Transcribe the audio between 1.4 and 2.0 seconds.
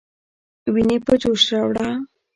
راوړه.